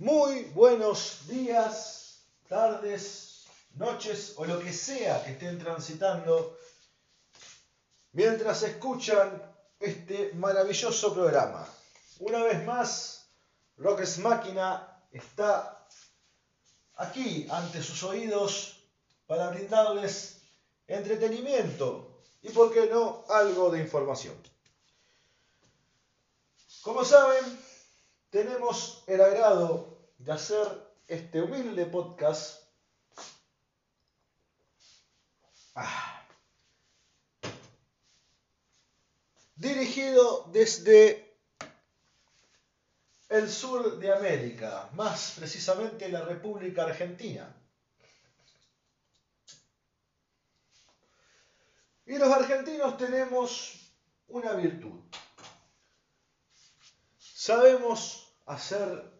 [0.00, 6.56] Muy buenos días, tardes, noches o lo que sea que estén transitando
[8.12, 9.42] mientras escuchan
[9.78, 11.68] este maravilloso programa.
[12.20, 13.26] Una vez más,
[13.76, 15.86] Rock's Máquina está
[16.96, 18.82] aquí ante sus oídos
[19.26, 20.40] para brindarles
[20.86, 24.34] entretenimiento y, por qué no, algo de información.
[26.80, 27.59] Como saben,
[28.30, 30.66] tenemos el agrado de hacer
[31.08, 32.62] este humilde podcast
[35.74, 36.22] ah,
[39.56, 41.36] dirigido desde
[43.28, 47.56] el sur de América, más precisamente la República Argentina.
[52.06, 53.92] Y los argentinos tenemos
[54.28, 55.00] una virtud.
[57.18, 58.19] Sabemos
[58.50, 59.10] hacer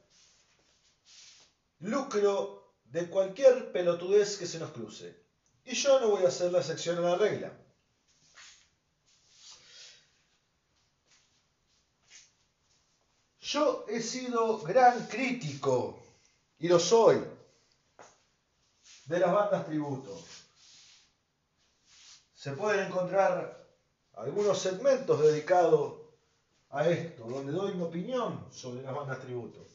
[1.80, 5.16] lucro de cualquier pelotudez que se nos cruce.
[5.64, 7.52] Y yo no voy a hacer la sección a la regla.
[13.40, 16.00] Yo he sido gran crítico,
[16.58, 17.24] y lo soy,
[19.06, 20.20] de las bandas tributo.
[22.34, 23.68] Se pueden encontrar
[24.14, 25.99] algunos segmentos dedicados
[26.70, 29.66] a esto, donde doy mi opinión sobre las bandas tributo.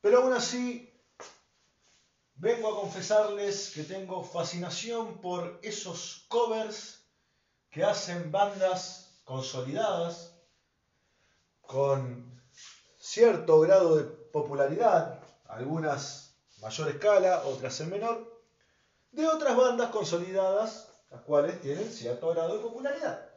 [0.00, 0.90] Pero aún así,
[2.36, 7.00] vengo a confesarles que tengo fascinación por esos covers
[7.70, 10.32] que hacen bandas consolidadas,
[11.62, 12.40] con
[12.98, 18.42] cierto grado de popularidad, algunas mayor escala, otras en menor,
[19.12, 23.33] de otras bandas consolidadas, las cuales tienen cierto grado de popularidad.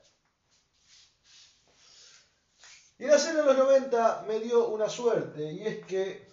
[3.00, 6.28] Y la serie de los 90 me dio una suerte, y es que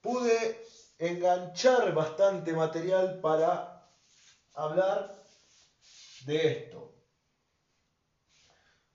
[0.00, 0.64] pude
[0.98, 3.88] enganchar bastante material para
[4.54, 5.14] hablar
[6.24, 6.92] de esto.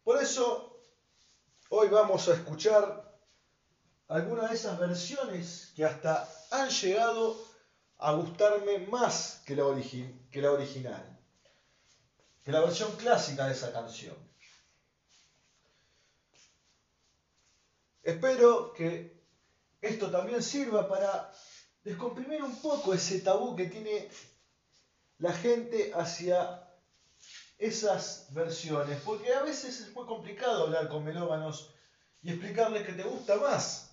[0.03, 0.81] Por eso,
[1.69, 3.17] hoy vamos a escuchar
[4.09, 7.37] algunas de esas versiones que hasta han llegado
[7.99, 9.63] a gustarme más que la,
[10.31, 11.19] que la original,
[12.43, 14.30] que la versión clásica de esa canción.
[18.03, 19.21] Espero que
[19.81, 21.31] esto también sirva para
[21.83, 24.09] descomprimir un poco ese tabú que tiene
[25.17, 26.67] la gente hacia
[27.57, 31.75] esas versiones, porque a veces es muy complicado hablar con melómanos
[32.23, 33.91] y explicarles que te gusta más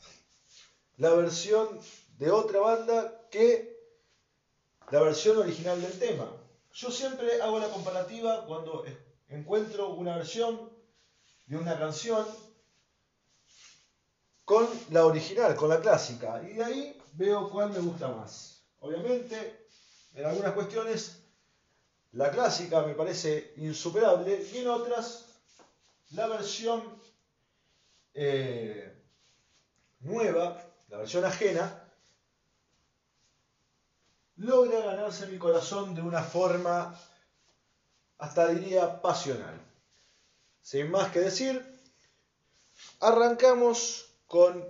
[0.97, 1.79] la versión
[2.17, 3.79] de otra banda que
[4.91, 6.31] la versión original del tema.
[6.73, 8.85] Yo siempre hago la comparativa cuando
[9.29, 10.73] encuentro una versión
[11.47, 12.27] de una canción
[14.49, 16.43] con la original, con la clásica.
[16.43, 18.63] Y de ahí veo cuál me gusta más.
[18.81, 19.67] Obviamente,
[20.15, 21.19] en algunas cuestiones,
[22.13, 25.27] la clásica me parece insuperable y en otras,
[26.13, 26.83] la versión
[28.15, 28.91] eh,
[30.01, 31.85] nueva, la versión ajena,
[34.37, 36.99] logra ganarse mi corazón de una forma,
[38.17, 39.61] hasta diría, pasional.
[40.63, 41.63] Sin más que decir,
[43.01, 44.65] arrancamos con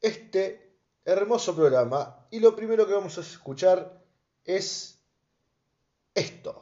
[0.00, 4.02] este hermoso programa y lo primero que vamos a escuchar
[4.44, 4.98] es
[6.14, 6.61] esto.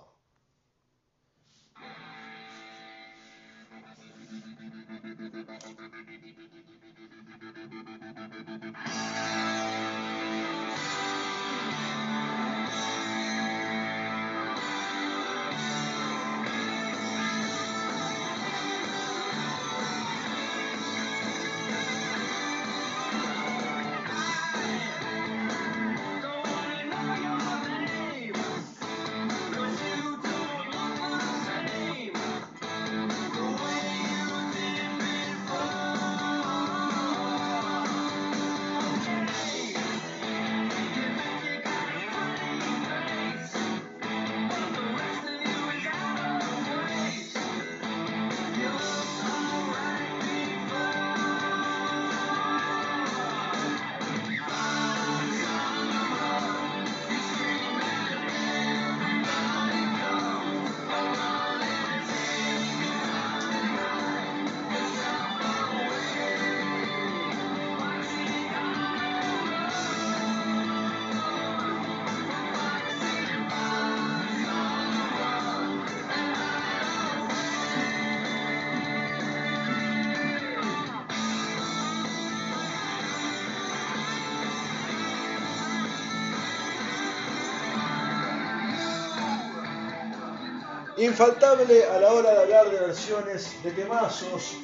[91.10, 94.58] Infaltable a la hora de hablar de versiones de temazos,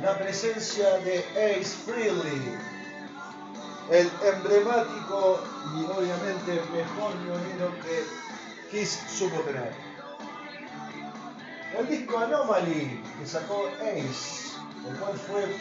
[0.00, 2.56] la presencia de Ace Frehley,
[3.90, 5.42] el emblemático
[5.74, 8.04] y obviamente mejor violino que
[8.70, 9.72] Kiss supo tener.
[11.76, 14.56] El disco Anomaly que sacó Ace,
[14.88, 15.56] el cual fue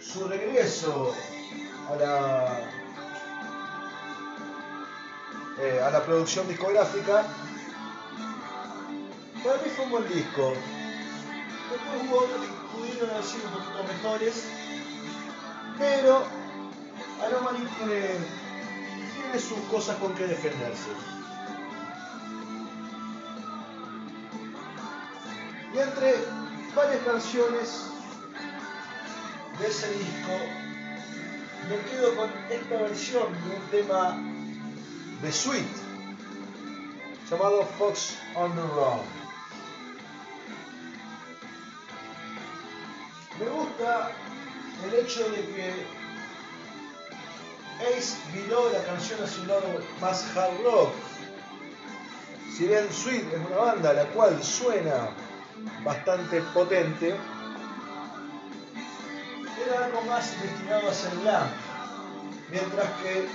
[0.00, 1.14] su regreso
[1.92, 2.58] a la,
[5.60, 7.24] eh, a la producción discográfica,
[9.44, 10.54] para mí fue un buen disco.
[11.70, 14.44] Después hubo otros que pudieron haber sido un poquito mejores,
[15.78, 16.24] pero
[17.22, 18.00] Anomaly tiene,
[19.14, 20.90] tiene sus cosas con que defenderse.
[25.74, 26.14] Y entre
[26.74, 27.84] varias canciones
[29.58, 30.32] de ese disco,
[31.68, 34.16] me quedo con esta versión de un tema
[35.20, 35.66] de Sweet
[37.30, 39.23] llamado Fox on the Run.
[43.38, 44.12] Me gusta
[44.86, 45.86] el hecho de que
[47.80, 50.92] Ace viró la canción hacia un lado más hard rock.
[52.56, 55.10] Si bien Sweet es una banda la cual suena
[55.82, 57.16] bastante potente,
[59.66, 61.48] era algo más destinado a ser glam.
[62.50, 63.28] Mientras que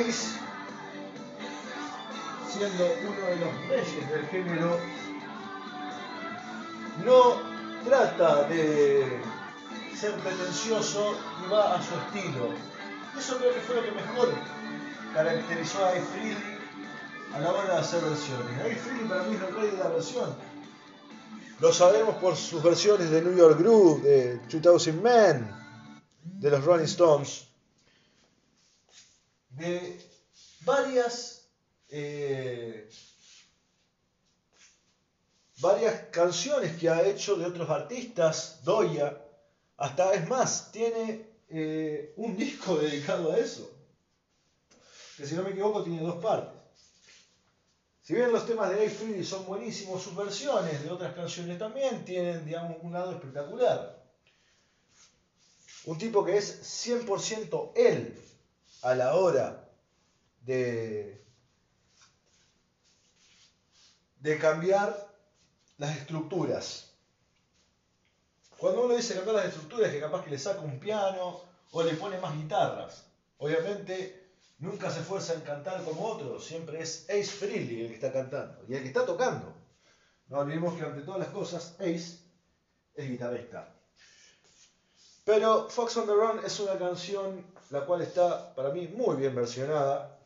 [0.00, 0.38] Ace,
[2.48, 4.78] siendo uno de los reyes del género,
[7.04, 7.47] no
[7.84, 9.20] trata de
[9.96, 12.50] ser pretencioso y va a su estilo.
[13.18, 14.32] Eso creo que fue lo que mejor
[15.14, 16.58] caracterizó a Ace Frehley
[17.34, 18.60] a la hora de hacer versiones.
[18.60, 20.34] Ace Frehley para mí es el rey de la versión.
[21.60, 25.50] Lo sabemos por sus versiones de New York Groove, de 2000 Men,
[26.22, 27.48] de los Rolling Stones,
[29.50, 30.00] de
[30.60, 31.48] varias,
[31.88, 32.88] eh,
[35.60, 39.20] varias canciones que ha hecho de otros artistas, Doya,
[39.76, 43.70] hasta es más, tiene eh, un disco dedicado a eso,
[45.16, 46.58] que si no me equivoco tiene dos partes.
[48.02, 52.44] Si bien los temas de Freely son buenísimos, sus versiones de otras canciones también tienen,
[52.46, 54.02] digamos, un lado espectacular.
[55.84, 58.18] Un tipo que es 100% él
[58.80, 59.68] a la hora
[60.40, 61.22] de,
[64.20, 65.07] de cambiar
[65.78, 66.90] las estructuras.
[68.58, 71.40] Cuando uno dice cambiar las estructuras, es que capaz que le saca un piano
[71.70, 73.04] o le pone más guitarras.
[73.38, 78.12] Obviamente nunca se esfuerza en cantar como otro, siempre es Ace Frehley el que está
[78.12, 79.54] cantando y el que está tocando.
[80.28, 82.18] No olvidemos que ante todas las cosas Ace
[82.94, 83.72] es guitarrista.
[85.24, 89.34] Pero Fox on the Run es una canción la cual está para mí muy bien
[89.34, 90.17] versionada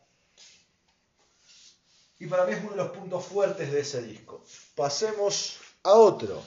[2.23, 4.45] y para mí es uno de los puntos fuertes de ese disco.
[4.77, 6.41] Pasemos a otro.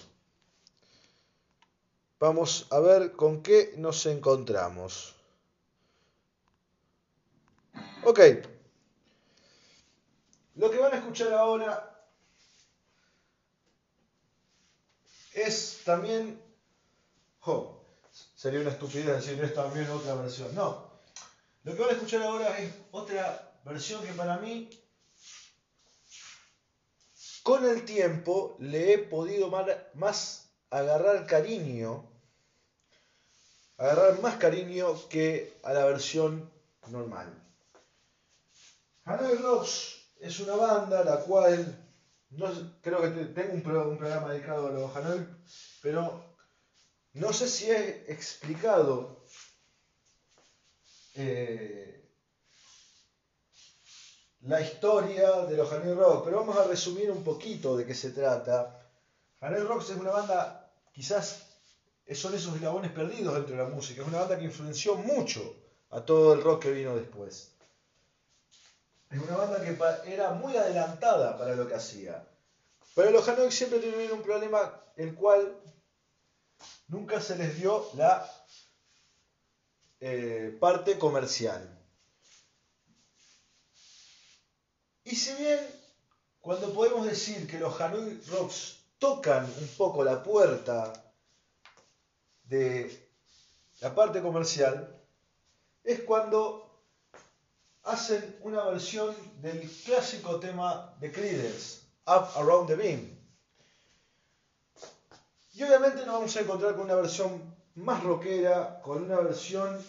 [2.18, 5.14] Vamos a ver con qué nos encontramos.
[8.06, 8.22] Ok.
[10.56, 12.08] Lo que van a escuchar ahora
[15.34, 16.42] es también...
[17.42, 17.82] Oh,
[18.34, 20.56] sería una estupidez decir es también otra versión.
[20.56, 20.90] No.
[21.66, 24.70] Lo que van a escuchar ahora es otra versión que para mí,
[27.46, 29.52] con el tiempo, le he podido
[29.94, 32.04] más agarrar cariño,
[33.78, 36.52] agarrar más cariño que a la versión
[36.88, 37.28] normal.
[39.04, 41.88] Hanoi Rocks es una banda la cual,
[42.32, 42.48] no,
[42.82, 45.28] creo que tengo un, programa dedicado a los Hanoi,
[45.84, 46.36] pero
[47.14, 49.24] no sé si he explicado
[51.14, 52.05] eh,
[54.46, 58.12] la historia de los Hanoi Rocks, pero vamos a resumir un poquito de qué se
[58.12, 58.80] trata.
[59.42, 61.48] Hanoi Rocks es una banda, quizás
[62.14, 65.42] son esos eslabones perdidos dentro de la música, es una banda que influenció mucho
[65.90, 67.52] a todo el rock que vino después.
[69.10, 72.28] Es una banda que era muy adelantada para lo que hacía.
[72.94, 75.58] Pero los Hanoi siempre tuvieron un problema el cual
[76.88, 78.30] nunca se les dio la
[80.00, 81.85] eh, parte comercial.
[85.06, 85.60] Y si bien
[86.42, 90.94] cuando podemos decir que los Hanoi Rocks tocan un poco la puerta
[92.44, 93.10] de
[93.82, 94.96] la parte comercial,
[95.84, 96.84] es cuando
[97.84, 103.18] hacen una versión del clásico tema de Creedence, Up Around the Beam.
[105.54, 109.84] Y obviamente nos vamos a encontrar con una versión más rockera, con una versión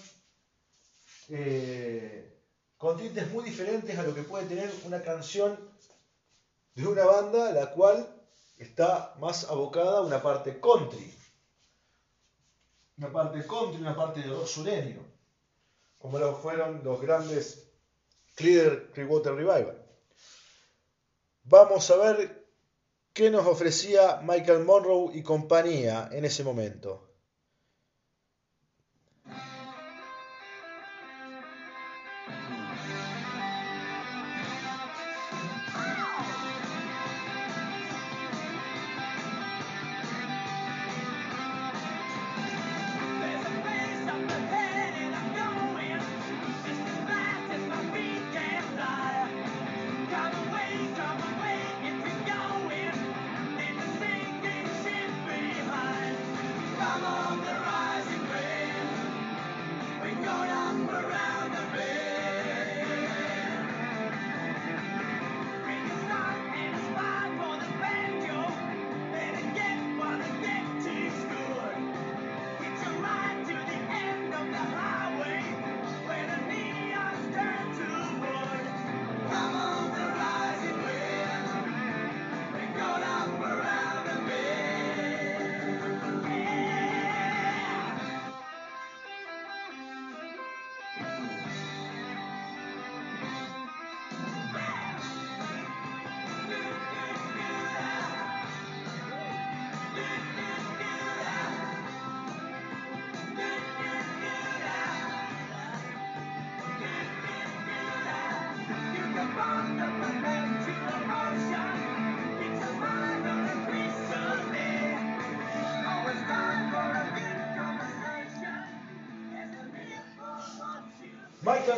[1.29, 2.36] eh,
[2.77, 5.59] con tintes muy diferentes a lo que puede tener una canción
[6.75, 8.07] de una banda la cual
[8.59, 11.15] está más abocada a una parte country.
[12.99, 15.03] Una parte country, una parte de rock sureño,
[15.99, 17.67] como lo fueron los grandes
[18.35, 19.83] Clear Clearwater Revival.
[21.45, 22.47] Vamos a ver
[23.13, 27.16] qué nos ofrecía Michael Monroe y compañía en ese momento.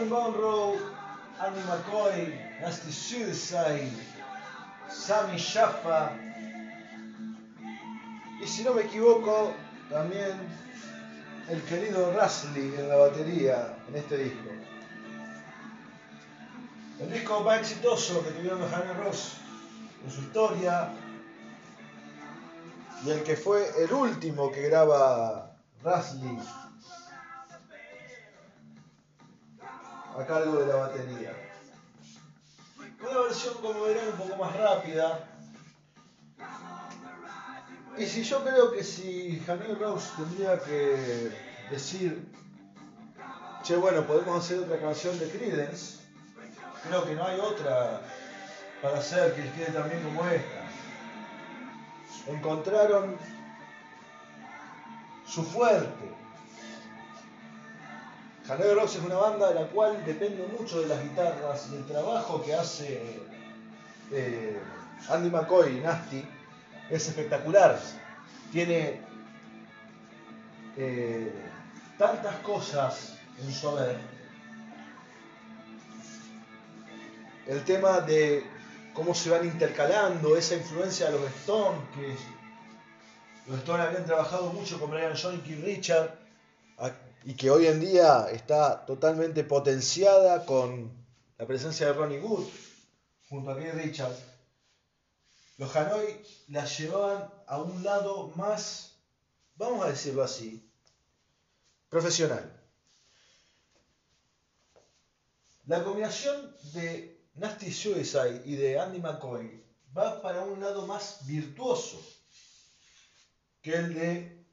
[0.09, 0.79] Monroe,
[1.41, 3.93] Annie McCoy, Nasty Suicide,
[4.89, 6.13] Sammy Shaffa
[8.41, 9.53] y si no me equivoco
[9.91, 10.33] también
[11.49, 14.49] el querido Rusley en la batería en este disco.
[17.01, 19.35] El disco más exitoso que tuvieron los Hannah Ross
[20.05, 20.91] en su historia
[23.05, 26.39] y el que fue el último que graba Rusley
[30.19, 31.33] a cargo de la batería.
[33.01, 35.29] Una versión, como verán, un poco más rápida.
[37.97, 41.33] Y si yo creo que si Janelle Rose tendría que
[41.71, 42.33] decir,
[43.63, 46.01] che, bueno, podemos hacer otra canción de Credence,
[46.89, 48.01] creo que no hay otra
[48.83, 50.65] para hacer que quede también como esta.
[52.27, 53.17] Encontraron
[55.27, 56.13] su fuerte,
[58.49, 61.85] Janelle Rocks es una banda de la cual depende mucho de las guitarras y el
[61.85, 63.21] trabajo que hace
[64.11, 64.59] eh,
[65.11, 66.27] Andy McCoy y Nasty
[66.89, 67.79] es espectacular.
[68.51, 69.03] Tiene
[70.79, 71.31] eh,
[71.99, 73.99] tantas cosas en su haber.
[77.47, 78.45] El tema de
[78.95, 82.17] cómo se van intercalando, esa influencia de los Stones, que
[83.51, 86.18] los Stones habían trabajado mucho con Brian Jones y Richard
[87.25, 90.93] y que hoy en día está totalmente potenciada con
[91.37, 92.47] la presencia de Ronnie Wood
[93.29, 94.19] junto a Keith Richards,
[95.59, 98.93] los Hanoi la llevaban a un lado más,
[99.57, 100.65] vamos a decirlo así,
[101.89, 102.55] profesional.
[105.67, 109.63] La combinación de Nasty Suicide y de Andy McCoy
[109.97, 112.01] va para un lado más virtuoso
[113.61, 114.47] que el de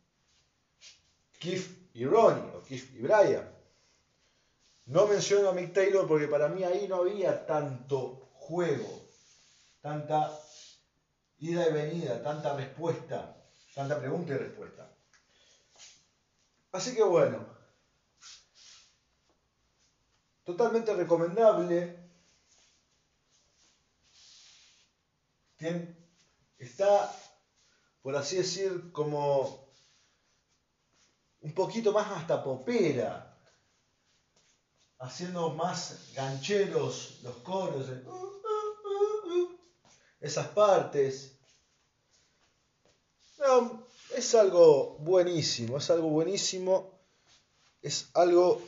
[1.40, 3.50] Keith y Ronnie, o y Brian.
[4.88, 9.02] No menciono a Mick Taylor porque para mí ahí no había tanto juego,
[9.82, 10.38] tanta
[11.40, 13.42] ida y venida, tanta respuesta,
[13.74, 14.92] tanta pregunta y respuesta.
[16.74, 17.48] Así que bueno,
[20.44, 21.98] totalmente recomendable.
[26.60, 27.16] Está,
[28.02, 29.65] por así decir, como
[31.46, 33.38] un poquito más hasta popera,
[34.98, 38.36] haciendo más gancheros los coros, uh,
[40.20, 41.38] esas partes.
[44.16, 47.00] es algo buenísimo, es algo buenísimo,
[47.84, 48.64] es algo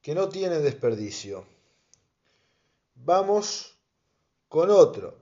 [0.00, 1.44] que no tiene desperdicio.
[2.94, 3.76] Vamos
[4.48, 5.18] con otro.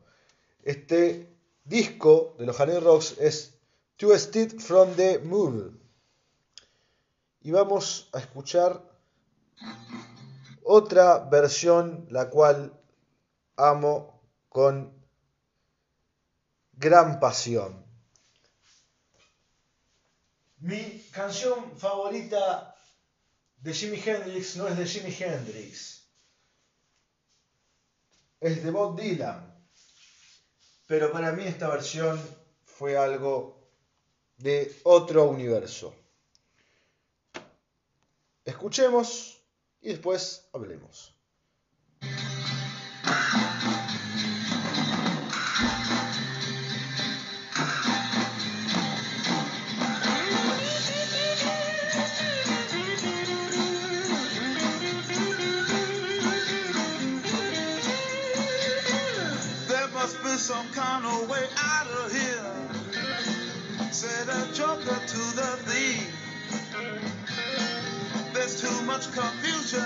[0.62, 1.34] Este
[1.64, 3.54] disco de los Honey Rocks es
[3.96, 5.83] Twisted from the Moon
[7.44, 8.82] y vamos a escuchar
[10.62, 12.72] otra versión la cual
[13.56, 14.92] amo con
[16.72, 17.84] gran pasión.
[20.56, 22.74] Mi canción favorita
[23.58, 26.08] de Jimi Hendrix no es de Jimi Hendrix,
[28.40, 29.52] es de Bob Dylan.
[30.86, 32.18] Pero para mí esta versión
[32.64, 33.68] fue algo
[34.38, 35.94] de otro universo.
[38.44, 39.42] Escuchemos
[39.80, 41.14] y después hablemos.
[60.44, 63.90] some kind of way out of here.
[63.90, 66.13] Said a joker to the thief.
[68.58, 69.80] Too much confusion.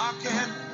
[0.00, 0.65] I can't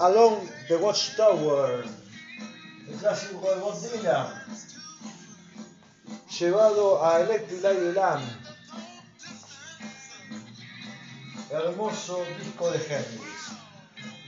[0.00, 1.84] Along the Watchtower,
[2.88, 4.44] el clásico de Bob Dylan,
[6.38, 8.22] llevado a Electric Light Lamb,
[11.50, 13.52] hermoso disco de Hendrix.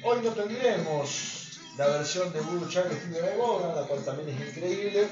[0.04, 3.38] Hoy no tendremos la versión de Blue Child Stevie Ray
[3.74, 5.08] la cual también es increíble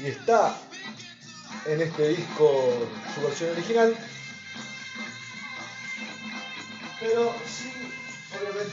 [0.00, 0.56] y está
[1.66, 3.96] en este disco su versión original.
[6.98, 7.81] Pero sí,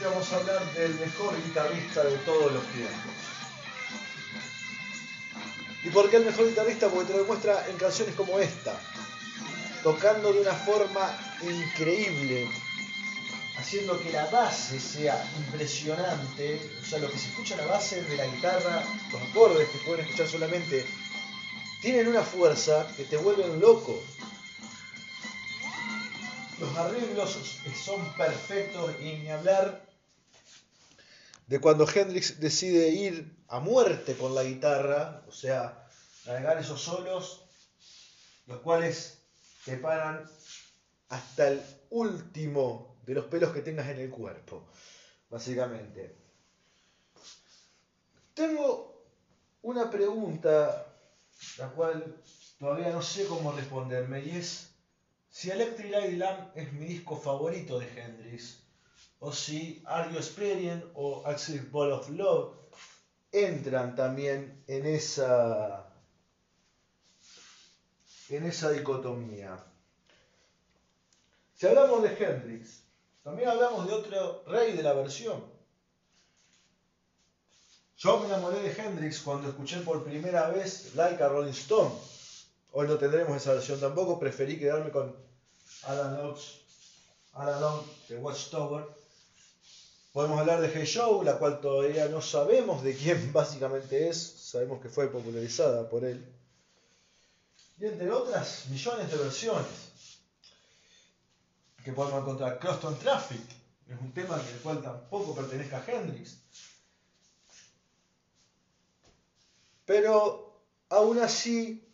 [0.04, 3.12] vamos a hablar del mejor guitarrista de todos los tiempos.
[5.82, 6.88] ¿Y por qué el mejor guitarrista?
[6.88, 8.78] Porque te lo demuestra en canciones como esta,
[9.82, 12.48] tocando de una forma increíble,
[13.56, 18.02] haciendo que la base sea impresionante, o sea, lo que se escucha en la base
[18.02, 20.86] de la guitarra, los acordes que pueden escuchar solamente,
[21.80, 24.02] tienen una fuerza que te vuelven loco.
[26.60, 27.38] Los arreglos
[27.82, 29.88] son perfectos y ni hablar
[31.46, 35.88] de cuando Hendrix decide ir a muerte con la guitarra, o sea,
[36.26, 37.46] largar esos solos,
[38.46, 39.22] los cuales
[39.64, 40.30] te paran
[41.08, 44.68] hasta el último de los pelos que tengas en el cuerpo,
[45.30, 46.14] básicamente.
[48.34, 49.02] Tengo
[49.62, 50.86] una pregunta,
[51.56, 52.22] la cual
[52.58, 54.69] todavía no sé cómo responderme, y es
[55.40, 58.58] si Electric Light Lamp es mi disco favorito de Hendrix,
[59.20, 60.20] o si Are You
[60.92, 62.52] o Axel Ball of Love
[63.32, 65.90] entran también en esa,
[68.28, 69.56] en esa dicotomía.
[71.54, 72.82] Si hablamos de Hendrix,
[73.22, 75.42] también hablamos de otro rey de la versión.
[77.96, 81.94] Yo me enamoré de Hendrix cuando escuché por primera vez Like a Rolling Stone.
[82.72, 85.29] Hoy no tendremos esa versión tampoco, preferí quedarme con
[85.84, 86.60] Alan Locks,
[87.34, 88.84] Alan Long de Watchtower.
[90.12, 94.80] Podemos hablar de Hey Show, la cual todavía no sabemos de quién básicamente es, sabemos
[94.80, 96.24] que fue popularizada por él.
[97.78, 99.90] Y entre otras millones de versiones
[101.84, 102.58] que podemos encontrar.
[102.58, 103.40] Croston Traffic
[103.88, 106.38] es un tema del cual tampoco pertenezca a Hendrix.
[109.86, 111.88] Pero aún así,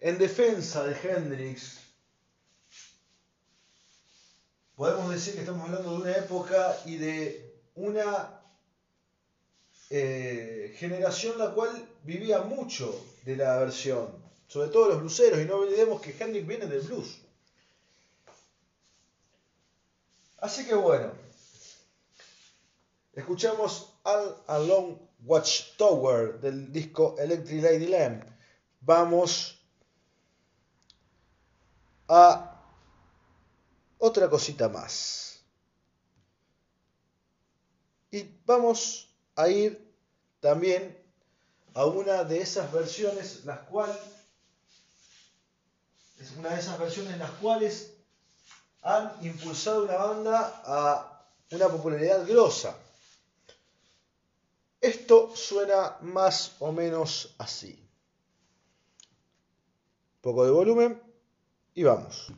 [0.00, 1.81] en defensa de Hendrix,
[4.82, 8.40] podemos decir que estamos hablando de una época y de una
[9.90, 11.70] eh, generación la cual
[12.02, 12.92] vivía mucho
[13.24, 14.08] de la versión,
[14.48, 17.20] sobre todo los bluseros, y no olvidemos que Hendrix viene del blues.
[20.38, 21.12] Así que bueno,
[23.12, 28.24] escuchamos All Along Watchtower del disco Electric Lady Lamp.
[28.80, 29.60] Vamos
[32.08, 32.51] a
[34.02, 35.38] otra cosita más.
[38.10, 39.94] Y vamos a ir
[40.40, 40.98] también
[41.72, 43.96] a una de esas versiones, las cuales
[46.20, 47.92] es una de esas versiones las cuales
[48.82, 52.76] han impulsado una banda a una popularidad grosa.
[54.80, 57.78] Esto suena más o menos así.
[60.16, 61.00] Un poco de volumen
[61.72, 62.32] y vamos.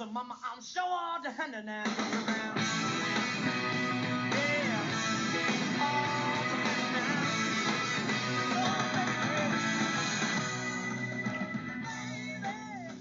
[0.00, 0.12] I'm
[1.22, 1.54] the hand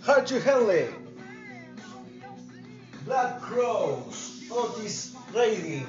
[0.07, 0.87] Archie Henley,
[3.03, 5.87] Black Crows, Otis Redding,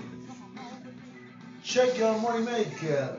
[1.62, 3.16] Shake Your Money Maker,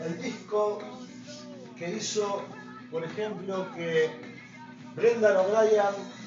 [0.00, 0.82] el disco
[1.76, 2.42] que hizo,
[2.90, 4.10] por ejemplo, que
[4.94, 6.21] Brendan O'Brien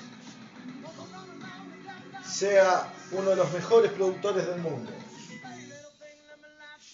[2.28, 4.92] sea uno de los mejores productores del mundo.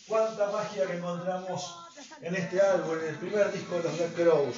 [0.08, 1.78] Cuánta magia que encontramos
[2.22, 4.58] en este álbum, en el primer disco de los Black Crows.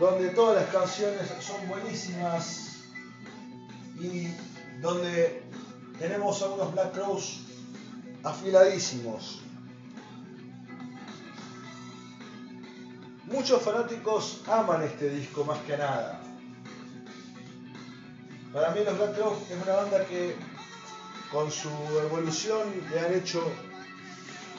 [0.00, 2.86] donde todas las canciones son buenísimas
[4.00, 4.28] y
[4.80, 5.42] donde
[5.98, 7.40] tenemos a unos Black Crows
[8.24, 9.42] afiladísimos.
[13.30, 16.20] Muchos fanáticos aman este disco más que nada.
[18.52, 20.34] Para mí los Black Crows es una banda que
[21.30, 21.70] con su
[22.02, 23.40] evolución le han hecho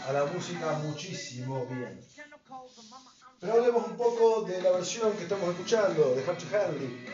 [0.08, 2.00] a la música muchísimo bien.
[3.42, 7.06] Pero hablemos un poco de la versión que estamos escuchando, de Hanley,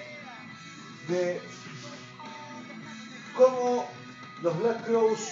[1.07, 1.41] de
[3.35, 3.89] cómo
[4.43, 5.31] los Black Crows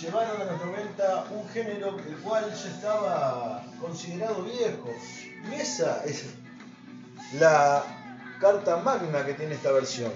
[0.00, 4.94] llevaron a los 90 un género el cual ya estaba considerado viejo.
[5.50, 6.26] Y esa es
[7.34, 7.84] la
[8.40, 10.12] carta magna que tiene esta versión.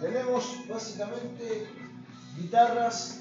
[0.00, 1.66] Tenemos básicamente
[2.36, 3.20] guitarras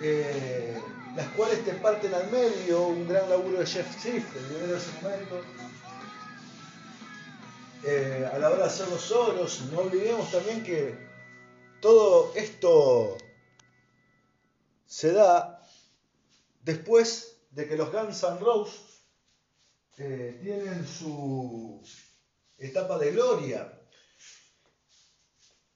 [0.00, 0.80] eh,
[1.16, 4.78] las cuales te parten al medio, un gran laburo de Jeff Schiff, el primero de
[4.78, 5.40] ese momento.
[7.84, 10.96] Eh, a la hora de hacer los solos, no olvidemos también que
[11.80, 13.18] todo esto
[14.94, 15.60] se da
[16.62, 19.02] después de que los Guns N' Roses
[19.96, 21.82] eh, tienen su
[22.58, 23.76] etapa de gloria.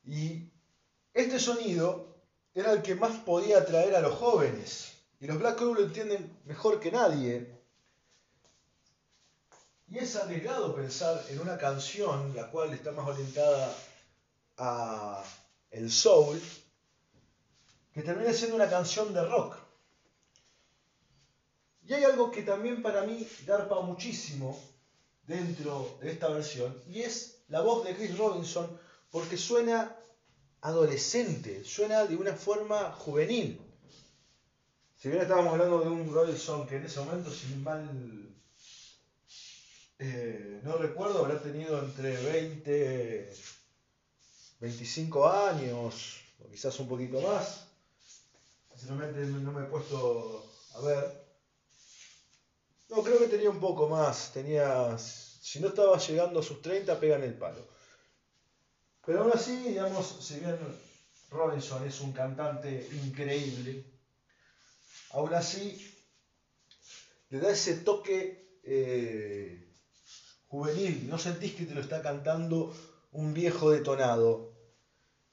[0.04, 0.52] Y
[1.12, 2.22] este sonido
[2.54, 4.92] era el que más podía atraer a los jóvenes.
[5.18, 7.60] Y los Black Crowes lo entienden mejor que nadie.
[9.88, 13.74] Y es arriesgado pensar en una canción la cual está más orientada
[14.58, 15.24] a
[15.72, 16.40] el soul,
[17.98, 19.56] que termine siendo una canción de rock.
[21.84, 24.56] Y hay algo que también para mí garpa muchísimo
[25.26, 28.78] dentro de esta versión, y es la voz de Chris Robinson,
[29.10, 29.96] porque suena
[30.60, 33.60] adolescente, suena de una forma juvenil.
[34.96, 37.88] Si bien estábamos hablando de un Robinson que en ese momento, sin mal
[39.98, 43.32] eh, no recuerdo, habrá tenido entre 20,
[44.60, 47.67] 25 años, o quizás un poquito más.
[48.78, 51.28] Sinceramente no me he puesto a ver.
[52.88, 54.32] No, creo que tenía un poco más.
[54.32, 57.66] Tenía, si no estaba llegando a sus 30, pega en el palo.
[59.04, 60.56] Pero aún así, digamos, si bien
[61.30, 63.84] Robinson es un cantante increíble,
[65.10, 65.84] aún así
[67.30, 69.74] le da ese toque eh,
[70.46, 71.08] juvenil.
[71.08, 72.72] No sentís que te lo está cantando
[73.10, 74.52] un viejo detonado.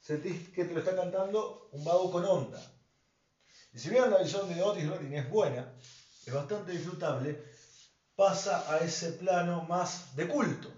[0.00, 2.75] Sentís que te lo está cantando un vago con onda.
[3.76, 5.70] Y si bien la visión de Otis Redding es buena,
[6.24, 7.38] es bastante disfrutable,
[8.14, 10.72] pasa a ese plano más de culto.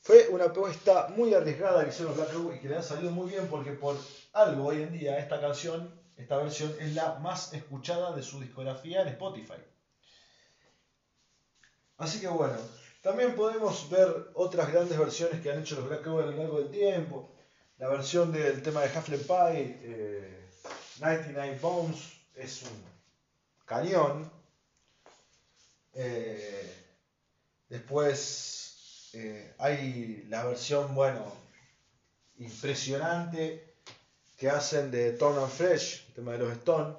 [0.00, 3.30] Fue una apuesta muy arriesgada que hicieron Black Crowes y que le ha salido muy
[3.30, 3.96] bien porque por
[4.32, 9.02] algo hoy en día esta canción, esta versión es la más escuchada de su discografía
[9.02, 9.62] en Spotify.
[11.98, 12.56] Así que bueno,
[13.02, 16.58] también podemos ver otras grandes versiones que han hecho los Black Crowes a lo largo
[16.58, 17.36] del tiempo.
[17.78, 20.39] La versión del tema de Hufflepuff Pie, eh,
[21.00, 22.84] 99 Bones, es un
[23.64, 24.30] cañón.
[25.94, 26.72] Eh,
[27.68, 31.24] después eh, hay la versión, bueno,
[32.38, 33.74] impresionante
[34.36, 36.96] que hacen de Torn and Fresh, el tema de los Stones.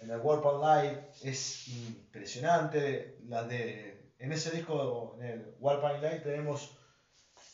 [0.00, 3.16] En el Warp Live es impresionante.
[3.20, 6.76] De, en ese disco, en el Warp Live, tenemos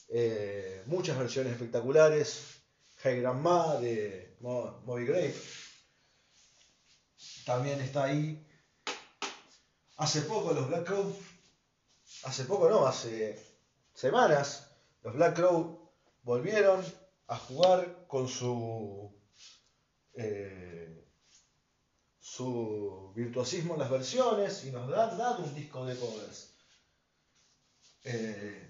[0.09, 2.62] eh, muchas versiones espectaculares.
[3.03, 5.35] Hey Grandma de Mo- Moby Grape
[7.45, 8.47] también está ahí.
[9.97, 11.15] Hace poco los Black Crow,
[12.25, 13.39] hace poco no, hace
[13.95, 14.69] semanas,
[15.03, 15.91] los Black Crow
[16.23, 16.85] volvieron
[17.29, 19.13] a jugar con su
[20.15, 21.05] eh,
[22.21, 26.55] su virtuosismo en las versiones y nos han dado un disco de covers.
[28.05, 28.69] Eh,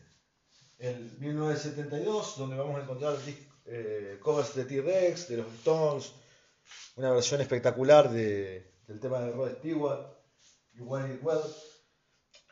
[0.78, 6.12] el 1972, donde vamos a encontrar dis- eh, covers de T-Rex, de los Stones,
[6.96, 10.06] una versión espectacular de- del tema de Rod Stewart,
[10.74, 11.40] You Want It Well.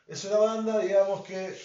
[0.06, 1.56] Es una banda, digamos, que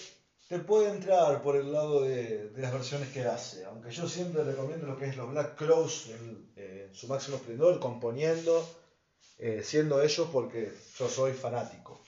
[0.48, 4.86] te puede entrar por el lado de, las versiones que hace, aunque yo siempre recomiendo
[4.86, 8.68] lo que es los Black Crows en, en su máximo esplendor, componiendo,
[9.38, 12.00] eh, siendo ellos porque yo soy fanático.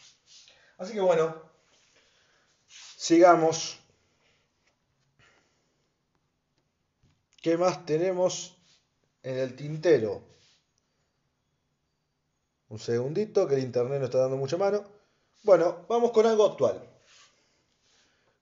[0.78, 1.34] Así que bueno,
[2.96, 3.78] sigamos.
[7.48, 8.58] ¿Qué más tenemos
[9.22, 10.20] en el tintero?
[12.68, 14.84] Un segundito, que el internet no está dando mucha mano.
[15.44, 16.86] Bueno, vamos con algo actual.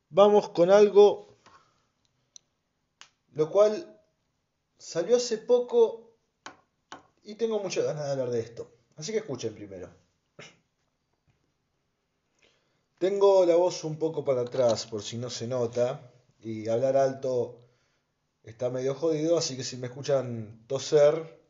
[0.08, 1.38] Vamos con algo
[3.34, 3.96] lo cual
[4.76, 6.16] salió hace poco
[7.22, 8.72] y tengo muchas ganas de hablar de esto.
[8.96, 9.88] Así que escuchen primero.
[12.98, 17.65] Tengo la voz un poco para atrás por si no se nota y hablar alto
[18.46, 21.40] está medio jodido, así que si me escuchan toser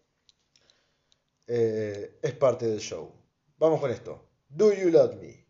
[1.46, 3.12] eh, es parte del show.
[3.58, 4.28] Vamos con esto.
[4.48, 5.45] Do You Love Me?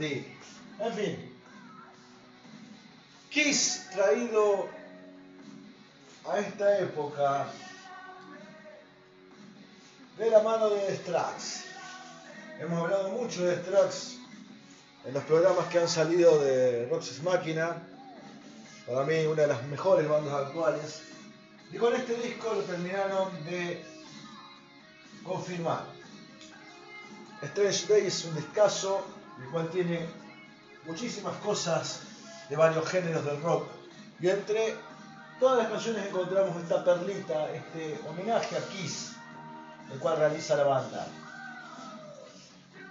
[0.00, 1.32] En fin.
[3.30, 4.68] Kiss traído
[6.28, 7.46] a esta época
[10.18, 11.64] de la mano de Strax.
[12.60, 14.16] Hemos hablado mucho de Strax
[15.04, 17.82] en los programas que han salido de Roxas Máquina.
[18.86, 21.02] Para mí una de las mejores bandas actuales.
[21.72, 23.84] Y con este disco lo terminaron de
[25.24, 25.84] confirmar.
[27.42, 29.04] Strange Day es un discazo,
[29.42, 30.06] el cual tiene
[30.86, 32.00] muchísimas cosas
[32.48, 33.66] de varios géneros del rock.
[34.20, 34.74] Y entre
[35.40, 39.12] todas las canciones encontramos esta perlita, este homenaje a Kiss,
[39.92, 41.06] el cual realiza la banda.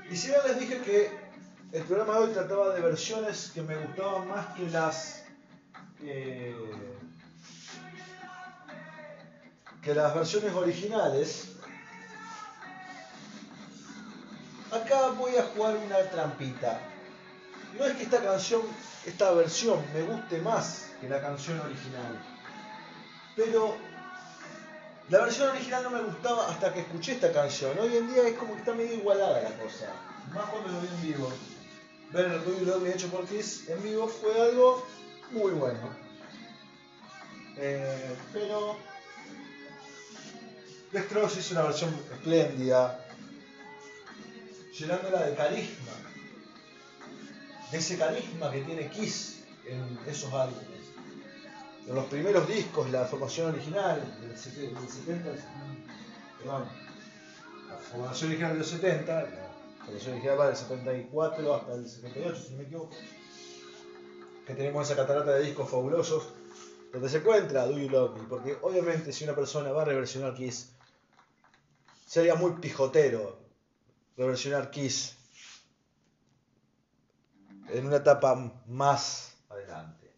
[0.09, 1.11] Y si bien les dije que
[1.71, 5.23] el programa de hoy trataba de versiones que me gustaban más que las
[6.01, 6.55] eh,
[9.81, 11.52] que las versiones originales,
[14.73, 16.79] acá voy a jugar una trampita.
[17.77, 18.61] No es que esta canción,
[19.05, 22.21] esta versión me guste más que la canción original,
[23.35, 23.75] pero
[25.09, 27.77] la versión original no me gustaba hasta que escuché esta canción.
[27.79, 29.87] Hoy en día es como que está medio igualada la cosa,
[30.33, 31.31] más cuando lo vi en vivo.
[32.11, 34.85] Ver el Ruby Love hecho por Kiss en vivo fue algo
[35.31, 36.03] muy bueno.
[37.57, 38.77] Eh, pero
[40.91, 43.02] The Strokes hizo una versión espléndida,
[44.77, 45.91] llenándola de carisma,
[47.71, 50.67] de ese carisma que tiene Kiss en esos álbumes.
[51.87, 55.31] En los primeros discos, la formación original del 70, del 70,
[56.39, 56.65] perdón,
[57.69, 62.35] la formación original de los 70, la formación original va del 74 hasta el 78,
[62.35, 62.95] si no me equivoco,
[64.47, 66.29] que tenemos esa catarata de discos fabulosos,
[66.91, 70.73] donde se encuentra Do You Love porque obviamente si una persona va a reversionar Kiss,
[72.05, 73.42] sería muy pijotero
[74.15, 75.15] reversionar Kiss
[77.69, 78.35] en una etapa
[78.67, 80.13] más adelante.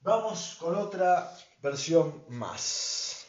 [0.00, 3.26] Vamos con otra versión más.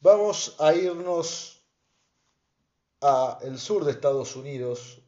[0.00, 1.62] Vamos a irnos
[3.00, 5.00] a el sur de Estados Unidos,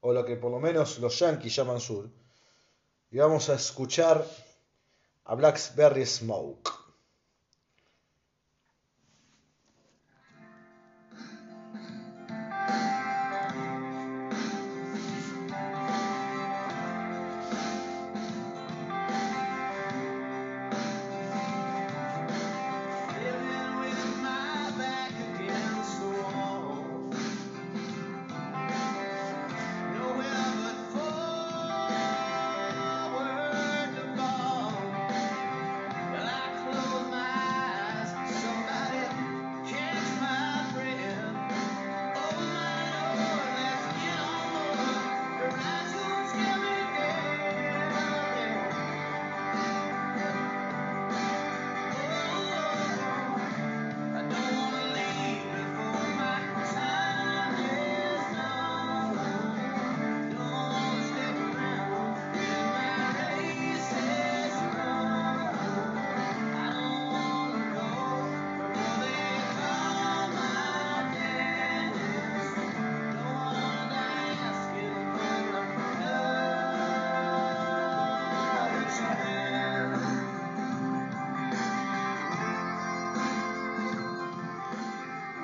[0.00, 2.10] o lo que por lo menos los yankees llaman sur,
[3.10, 4.26] y vamos a escuchar
[5.24, 6.79] a Blackberry Smoke.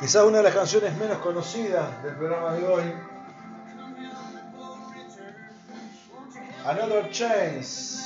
[0.07, 2.85] Quizás una de las canciones menos conocidas del programa de hoy,
[6.65, 8.05] Another Chance,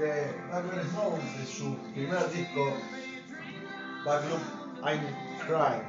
[0.00, 2.76] de Blackberry Smoke, de su primer disco,
[4.04, 4.40] Back Loop,
[4.84, 5.06] I'm
[5.46, 5.86] Crying,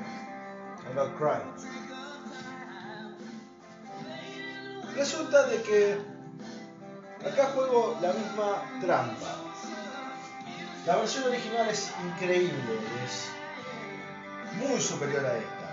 [0.86, 1.56] I'm Not Crying.
[4.96, 5.98] Resulta de que
[7.28, 9.38] acá juego la misma trampa.
[10.86, 13.37] La versión original es increíble, es
[14.68, 15.68] muy superior a esta.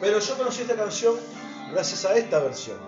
[0.00, 1.16] Pero yo conocí esta canción
[1.72, 2.78] gracias a esta versión.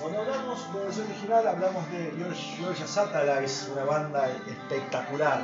[0.00, 2.12] Cuando hablamos de la versión original hablamos de
[2.56, 5.42] Georgia Satellites, una banda espectacular.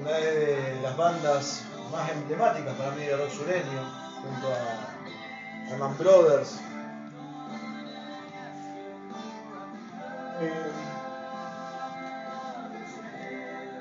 [0.00, 6.60] Una de las bandas más emblemáticas para mí de rock sureño, junto a Allman Brothers.
[10.40, 10.93] Eh,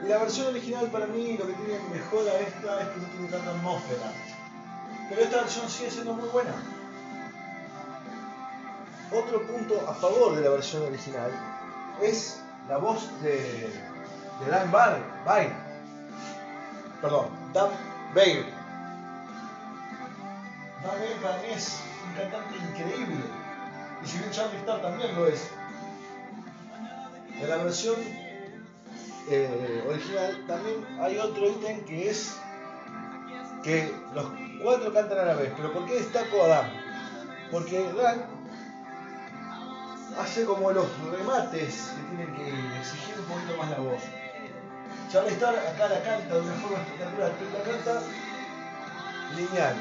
[0.04, 3.08] y la versión original para mí lo que tiene mejor a esta es que no
[3.08, 4.12] tiene tanta atmósfera.
[5.10, 6.54] Pero esta versión sigue siendo muy buena.
[9.12, 11.32] Otro punto a favor de la versión original
[12.02, 13.70] es la voz de,
[14.44, 15.54] de Dan Byrne.
[17.02, 17.70] Perdón, Dan
[18.14, 18.46] Bale.
[20.84, 23.24] Dan Bale para mí es un cantante increíble.
[24.04, 25.50] Y si bien Charlie Star también lo es.
[27.40, 27.96] En la versión
[29.30, 32.38] eh, original también hay otro ítem que es
[33.64, 34.26] que los
[34.62, 35.52] cuatro cantan a la vez.
[35.56, 36.72] Pero ¿por qué destaco a Dan?
[37.52, 38.26] Porque Dan
[40.20, 44.04] hace como los remates que tienen que exigir un poquito más la voz.
[45.12, 48.02] Charlie Star acá la canta de una forma espectacular, la canta
[49.36, 49.76] lineal.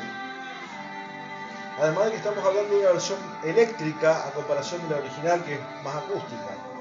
[1.80, 5.54] Además de que estamos hablando de una versión eléctrica a comparación de la original que
[5.54, 6.71] es más acústica.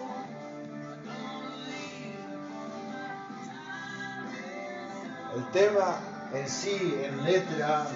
[5.35, 5.97] El tema
[6.33, 7.87] en sí, en letra,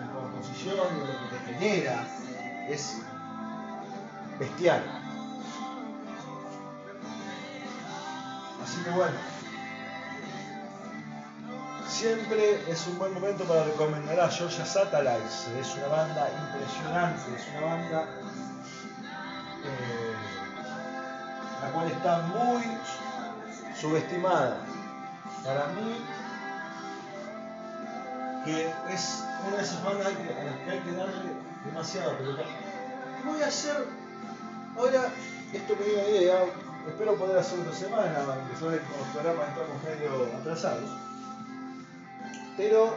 [0.00, 2.06] en composición, en lo que te genera,
[2.68, 2.98] es
[4.38, 4.82] bestial.
[8.62, 9.16] Así que bueno,
[11.88, 15.48] siempre es un buen momento para recomendar a Georgia Satellites.
[15.58, 18.04] Es una banda impresionante, es una banda
[19.64, 20.14] eh,
[21.62, 22.62] la cual está muy
[23.80, 24.58] subestimada.
[25.44, 26.04] Para mí,
[28.46, 31.30] que es una de esas bandas a las que hay que darle
[31.66, 32.12] demasiado.
[33.26, 33.76] Voy a hacer
[34.78, 35.12] ahora,
[35.52, 36.44] esto me dio idea,
[36.88, 40.90] espero poder hacer otra semana, aunque saben que con los programas estamos medio atrasados.
[42.56, 42.94] Pero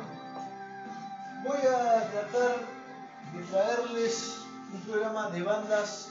[1.44, 2.56] voy a tratar
[3.34, 4.36] de traerles
[4.74, 6.10] un programa de bandas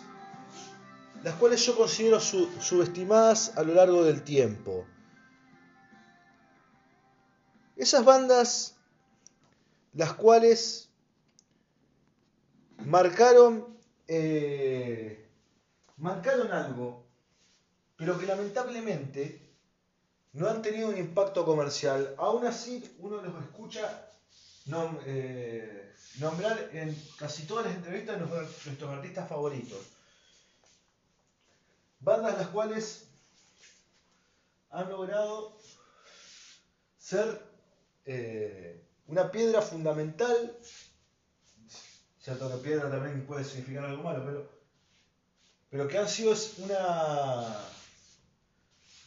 [1.23, 4.85] las cuales yo considero su- subestimadas a lo largo del tiempo.
[7.77, 8.75] Esas bandas
[9.93, 10.91] las cuales
[12.85, 13.77] marcaron
[14.07, 15.29] eh,
[15.97, 17.05] marcaron algo,
[17.97, 19.53] pero que lamentablemente
[20.33, 22.15] no han tenido un impacto comercial.
[22.19, 24.09] Aún así, uno los escucha
[24.67, 29.79] nom- eh, nombrar en casi todas las entrevistas nuestros artistas favoritos.
[32.01, 33.09] Bandas las cuales
[34.71, 35.59] han logrado
[36.99, 37.43] ser
[38.05, 40.57] eh, una piedra fundamental.
[42.21, 44.49] Cierto que piedra también puede significar algo malo, pero,
[45.71, 47.65] pero que han sido una,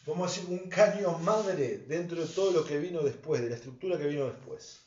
[0.06, 3.56] vamos a decir, un caño madre dentro de todo lo que vino después, de la
[3.56, 4.80] estructura que vino después.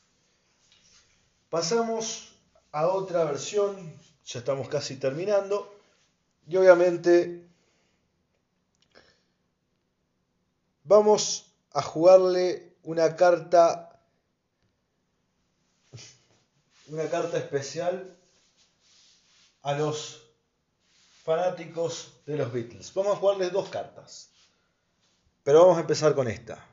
[1.49, 2.33] Pasamos
[2.71, 3.93] a otra versión,
[4.25, 5.73] ya estamos casi terminando,
[6.47, 7.47] y obviamente
[10.83, 13.94] vamos a jugarle una carta
[16.87, 18.15] una carta especial
[19.61, 20.21] a los
[21.23, 22.93] fanáticos de los Beatles.
[22.93, 24.29] Vamos a jugarles dos cartas.
[25.43, 26.63] Pero vamos a empezar con esta.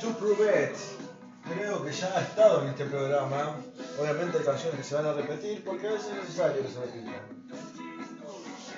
[0.00, 0.76] To Prove It.
[1.52, 3.56] Creo que ya ha estado en este programa.
[3.98, 6.80] Obviamente hay canciones que se van a repetir porque a veces es necesario que se
[6.80, 7.38] repitan.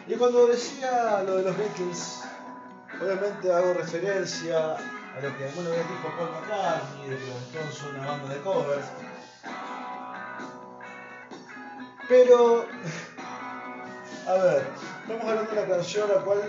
[0.07, 2.23] Y cuando decía lo de los Beatles,
[3.03, 8.07] obviamente hago referencia a lo que alguna vez dijo Paul McCartney, de los son una
[8.07, 8.87] banda de covers.
[12.09, 12.65] Pero,
[14.27, 14.67] a ver,
[15.03, 16.41] estamos hablando de una canción la cual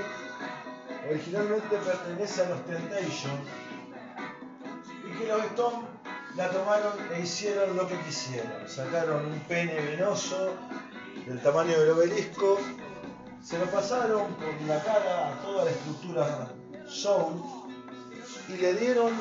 [1.10, 3.42] originalmente pertenece a los Temptations
[5.30, 5.86] Stones
[6.36, 8.68] la tomaron e hicieron lo que quisieron.
[8.68, 10.54] Sacaron un pene venoso
[11.26, 12.60] del tamaño del obelisco,
[13.44, 16.50] se lo pasaron por la cara a toda la estructura
[16.88, 17.42] soul
[18.48, 19.12] y le dieron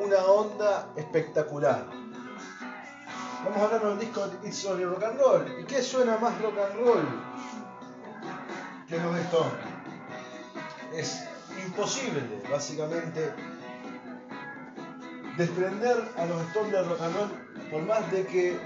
[0.00, 1.86] una onda espectacular.
[3.44, 5.60] Vamos a hablar del disco It's Only Rock and Roll.
[5.60, 7.08] ¿Y qué suena más rock and roll
[8.88, 9.52] que los Stones?
[10.92, 11.24] Es
[11.64, 13.32] imposible, básicamente,
[15.38, 17.30] desprender a los Stones del rock and roll
[17.70, 18.58] por más de que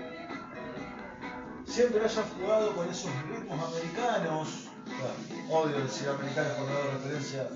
[1.66, 4.68] siempre hayan jugado con esos ritmos americanos.
[4.86, 7.48] Bueno, odio decir americanos no dar referencia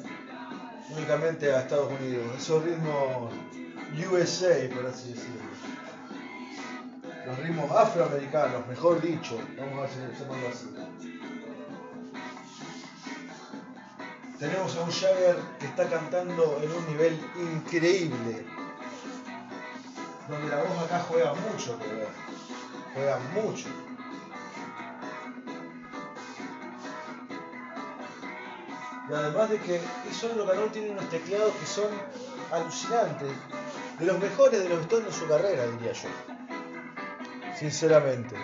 [0.91, 2.27] únicamente a Estados Unidos.
[2.37, 3.33] Esos ritmos
[3.99, 5.47] USA, por así decirlo.
[7.27, 9.41] Los ritmos afroamericanos, mejor dicho.
[9.59, 10.75] Vamos a llamarlo así.
[14.39, 17.19] Tenemos a un Jagger que está cantando en un nivel
[17.55, 18.45] increíble.
[20.29, 22.09] Donde la voz acá juega mucho ver.
[22.95, 23.69] Juega mucho.
[29.09, 31.89] Y además de que Ison Roll tiene unos teclados que son
[32.51, 33.29] alucinantes.
[34.01, 36.09] De los mejores de los Stones en su carrera, diría yo.
[37.57, 38.35] Sinceramente.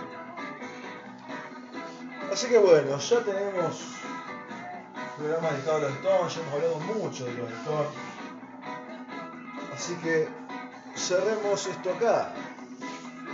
[2.32, 3.82] Así que bueno, ya tenemos
[5.18, 7.90] programa dedicado a los Stones, ya hemos hablado mucho de los Stones.
[9.74, 10.28] Así que
[10.96, 12.34] cerremos esto acá.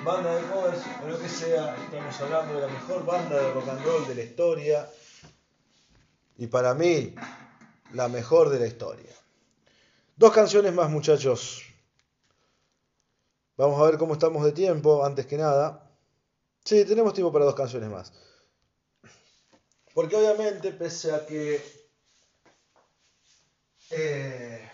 [0.04, 3.68] Banda de covers o lo que sea, estamos hablando de la mejor banda de rock
[3.68, 4.90] and roll de la historia.
[6.36, 7.14] Y para mí,
[7.92, 9.12] la mejor de la historia.
[10.16, 11.62] Dos canciones más, muchachos.
[13.56, 15.90] Vamos a ver cómo estamos de tiempo, antes que nada.
[16.64, 18.12] Sí, tenemos tiempo para dos canciones más.
[19.94, 21.60] Porque obviamente, pese a que
[23.90, 24.70] eh,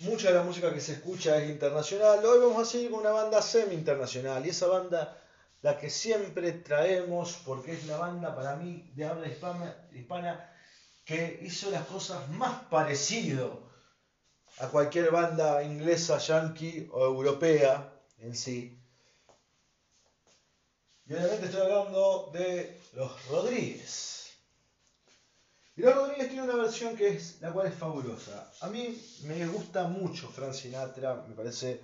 [0.00, 3.10] mucha de la música que se escucha es internacional, hoy vamos a seguir con una
[3.10, 4.44] banda semi-internacional.
[4.46, 5.18] Y esa banda,
[5.62, 10.54] la que siempre traemos, porque es la banda para mí de habla hispana,
[11.04, 13.68] que hizo las cosas más parecido
[14.58, 18.78] a cualquier banda inglesa, yankee o europea en sí.
[21.06, 24.27] Y obviamente estoy hablando de los Rodríguez.
[25.78, 28.50] Los Rodríguez tiene una versión que es la cual es fabulosa.
[28.62, 31.80] A mí me gusta mucho Frank Sinatra, me parece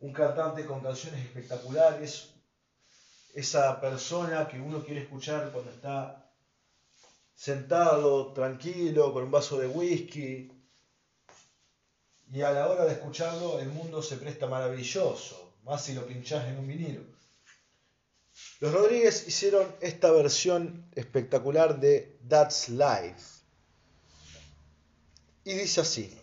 [0.00, 2.30] un cantante con canciones espectaculares,
[3.34, 6.32] esa persona que uno quiere escuchar cuando está
[7.34, 10.50] sentado, tranquilo, con un vaso de whisky.
[12.32, 16.46] Y a la hora de escucharlo, el mundo se presta maravilloso, más si lo pinchás
[16.46, 17.15] en un vinilo.
[18.60, 23.36] Los Rodríguez hicieron esta versión espectacular de That's Life.
[25.44, 26.18] Y dice así.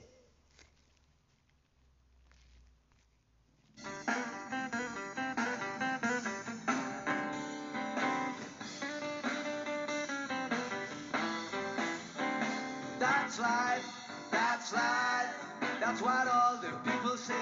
[12.99, 13.85] That's life,
[14.31, 15.33] that's life,
[15.79, 17.33] that's what all the people say.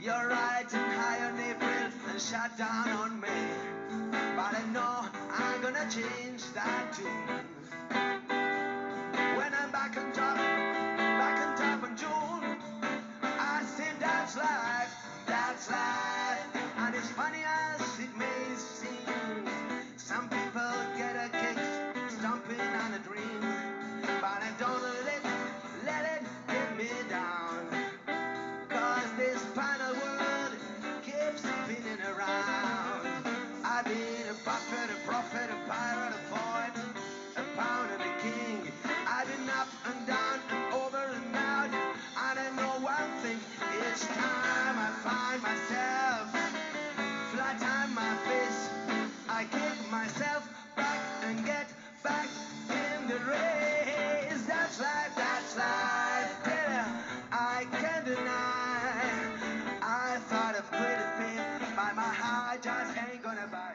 [0.00, 0.87] You're riding
[2.18, 3.87] shut down on me.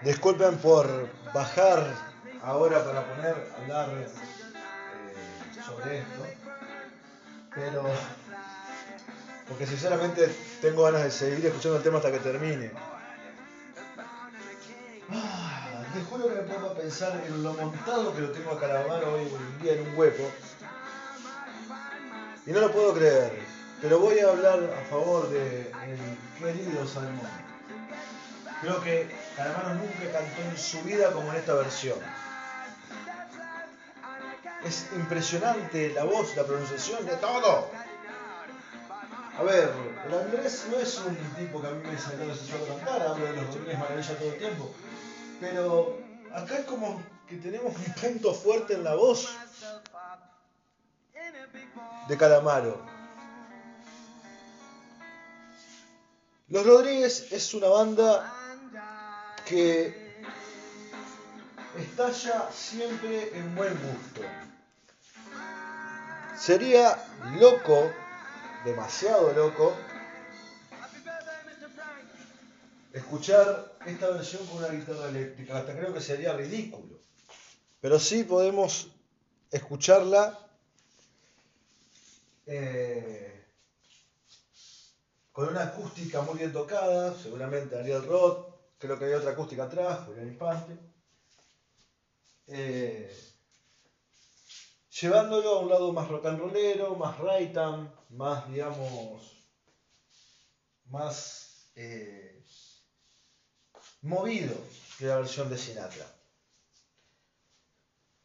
[0.03, 1.95] Disculpen por bajar
[2.43, 4.07] ahora para poner hablar eh,
[5.65, 6.25] sobre esto,
[7.55, 7.83] pero
[9.47, 10.27] porque sinceramente
[10.61, 12.71] tengo ganas de seguir escuchando el tema hasta que termine.
[15.09, 18.59] Ah, te juro que me pongo a pensar en lo montado que lo tengo a
[18.59, 20.29] Calamaro hoy en día en un hueco.
[22.45, 23.31] Y no lo puedo creer,
[23.81, 25.71] pero voy a hablar a favor de
[26.39, 27.29] querido Salmón.
[28.61, 31.97] Creo que Calamaro nunca cantó en su vida como en esta versión.
[34.63, 37.69] Es impresionante la voz, la pronunciación, de todo.
[39.37, 39.71] A ver,
[40.07, 43.25] el Andrés no es un tipo que a mí me salió de suelo cantar, hablo
[43.25, 44.71] de los Rodríguez Maravilla todo el tiempo.
[45.39, 45.97] Pero
[46.31, 49.27] acá es como que tenemos un punto fuerte en la voz
[52.07, 52.79] de Calamaro.
[56.49, 58.42] Los Rodríguez es una banda
[59.45, 59.93] que
[61.77, 64.21] estalla siempre en buen gusto.
[66.37, 67.03] Sería
[67.39, 67.91] loco,
[68.65, 69.75] demasiado loco,
[72.91, 75.57] escuchar esta versión con una guitarra eléctrica.
[75.57, 76.99] Hasta creo que sería ridículo.
[77.81, 78.89] Pero sí podemos
[79.51, 80.39] escucharla
[82.45, 83.45] eh,
[85.31, 90.05] con una acústica muy bien tocada, seguramente Ariel Roth, creo que hay otra acústica atrás,
[90.05, 90.77] Julián Infante.
[92.47, 93.11] Eh,
[95.01, 99.33] llevándolo a un lado más rock and rollero, más ragtime, más, digamos,
[100.85, 102.43] más eh,
[104.01, 104.55] movido
[104.97, 106.05] que la versión de Sinatra.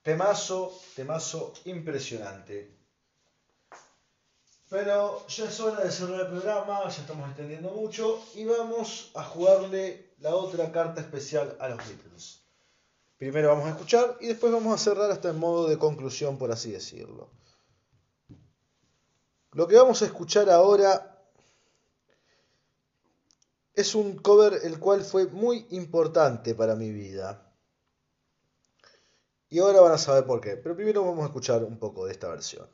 [0.02, 2.76] Temazo, temazo impresionante.
[4.68, 9.24] Pero ya es hora de cerrar el programa, ya estamos extendiendo mucho y vamos a
[9.24, 12.40] jugarle la otra carta especial a los Beatles.
[13.18, 16.52] Primero vamos a escuchar y después vamos a cerrar hasta en modo de conclusión, por
[16.52, 17.30] así decirlo.
[19.52, 21.18] Lo que vamos a escuchar ahora
[23.74, 27.52] es un cover el cual fue muy importante para mi vida.
[29.50, 30.56] Y ahora van a saber por qué.
[30.56, 32.68] Pero primero vamos a escuchar un poco de esta versión.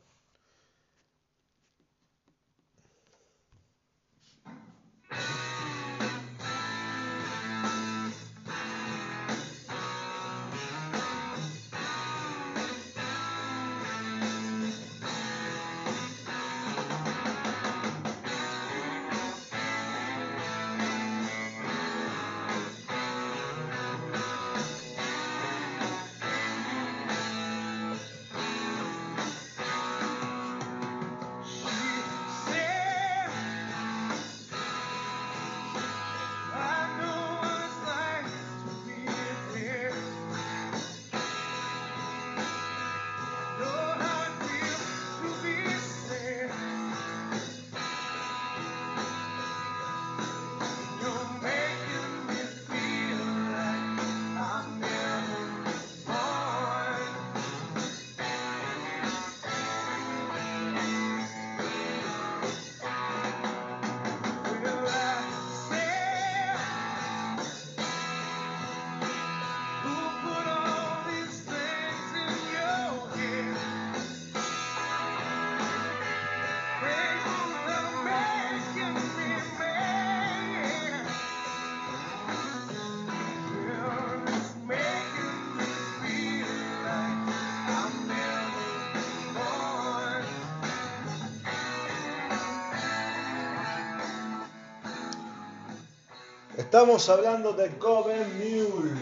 [96.75, 98.99] Estamos hablando de Coven Mule,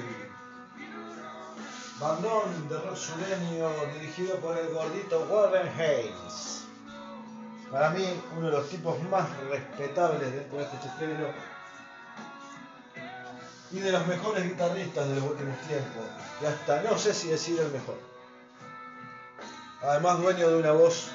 [1.99, 6.65] bandón de rock sureño dirigido por el gordito Warren Haynes.
[7.71, 8.05] Para mí,
[8.37, 11.31] uno de los tipos más respetables dentro de este chiflero
[13.71, 16.03] y de los mejores guitarristas de los últimos tiempos.
[16.43, 17.97] Y hasta no sé si decir el mejor.
[19.81, 21.07] Además, dueño de una voz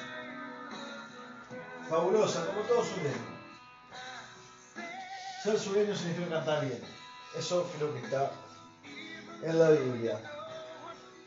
[1.89, 3.38] fabulosa, como todo sureño.
[5.43, 6.81] Ser sureño significa cantar bien.
[7.37, 8.31] Eso creo que está
[9.41, 10.19] en la Biblia.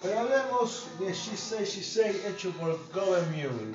[0.03, 3.75] Pero hablemos de She Say, She hecho por Goven Mule.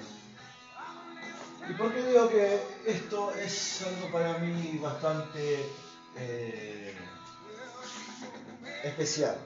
[1.70, 5.66] ¿Y por qué digo que esto es algo para mí bastante
[6.16, 6.96] eh,
[8.84, 9.38] especial?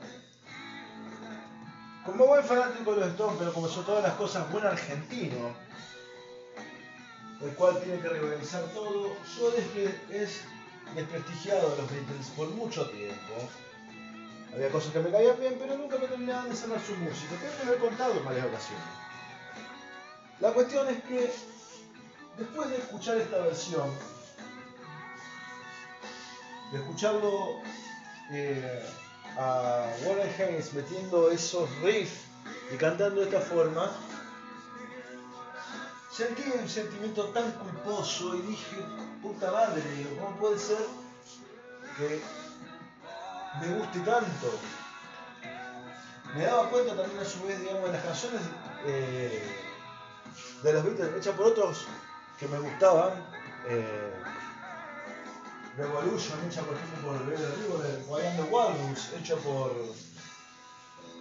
[2.05, 5.55] Como buen fanático de los Stones, pero como son todas las cosas, buen argentino,
[7.41, 10.41] el cual tiene que reorganizar todo, yo desde es
[10.95, 13.33] desprestigiado a los Beatles por mucho tiempo.
[14.53, 17.35] Había cosas que me caían bien, pero nunca me terminaban de cerrar su música.
[17.39, 18.85] Creo que lo he contado en varias ocasiones.
[20.39, 21.31] La cuestión es que
[22.37, 23.89] después de escuchar esta versión,
[26.71, 27.61] de escucharlo
[28.31, 28.85] eh,
[29.37, 32.21] a Warren Haynes metiendo esos riffs
[32.73, 33.91] y cantando de esta forma,
[36.11, 38.77] sentí un sentimiento tan culposo y dije,
[39.21, 39.81] puta madre,
[40.19, 40.85] ¿cómo puede ser
[41.97, 42.21] que
[43.61, 44.59] me guste tanto?
[46.35, 48.41] Me daba cuenta también a su vez, digamos, de las canciones
[48.85, 49.43] eh,
[50.63, 51.85] de los Beatles hechas por otros
[52.39, 53.13] que me gustaban,
[53.67, 54.13] eh,
[55.77, 59.71] Revolution, hecha por ejemplo por Red River, and the Walrus, hecha por,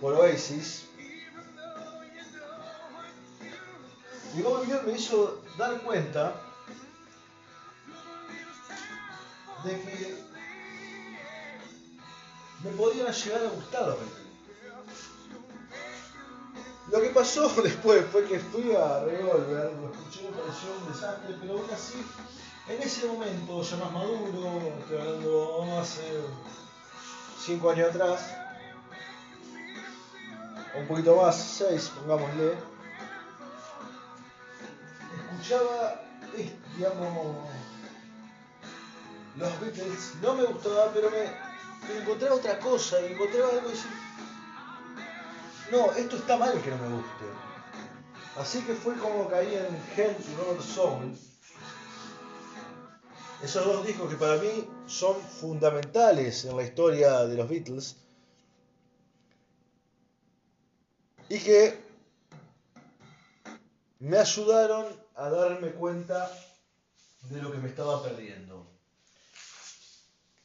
[0.01, 0.89] por Oasis.
[4.37, 6.35] Y Bob Dylan me hizo dar cuenta
[9.64, 10.24] de que
[12.62, 13.99] me podían llegar a gustar los.
[16.91, 21.37] Lo que pasó después fue que fui a Revolver, lo escuché, me pareció un desastre,
[21.41, 22.05] pero aún así,
[22.68, 26.20] en ese momento, ya más maduro, estoy hablando hace
[27.45, 28.35] 5 años atrás,
[30.76, 32.70] un poquito más, 6, pongámosle,
[35.51, 36.01] escuchaba,
[36.77, 37.37] digamos,
[39.37, 43.91] los Beatles, no me gustaba, pero me, encontraba otra cosa, me encontraba algo y decía,
[45.73, 47.25] no, esto está mal que no me guste.
[48.37, 51.17] Así que fue como caí en Hell y Robert Soul.
[53.43, 57.97] Esos dos discos que para mí son fundamentales en la historia de los Beatles.
[61.29, 61.81] Y que
[63.99, 66.31] me ayudaron a darme cuenta
[67.29, 68.67] de lo que me estaba perdiendo.